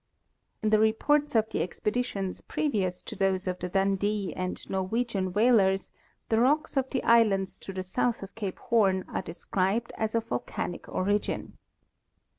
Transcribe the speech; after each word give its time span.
In 0.63 0.71
the 0.71 0.79
reports 0.79 1.35
of 1.35 1.51
the 1.51 1.61
expeditions 1.61 2.41
previous 2.41 3.03
to 3.03 3.15
those 3.15 3.45
of 3.45 3.59
the 3.59 3.69
Dun 3.69 3.97
dee 3.97 4.33
and 4.35 4.67
Norwegian 4.67 5.31
whalers 5.31 5.91
the 6.29 6.39
rocks 6.39 6.75
of 6.75 6.89
the 6.89 7.03
islands 7.03 7.59
to 7.59 7.71
the 7.71 7.83
south 7.83 8.23
of 8.23 8.33
cape 8.33 8.57
Horn 8.57 9.05
are 9.09 9.21
described 9.21 9.93
as 9.99 10.15
of 10.15 10.25
volcanic 10.25 10.89
origin. 10.89 11.55